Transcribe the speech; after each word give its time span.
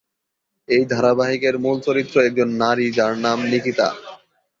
এই 0.69 0.83
ধারাবাহিক 0.91 1.41
এর 1.43 1.55
মূল 1.63 1.77
চরিত্র 1.87 2.15
একজন 2.21 2.49
নারী 2.61 2.85
যার 2.97 3.13
নাম 3.25 3.39
নিকিতা। 3.51 3.87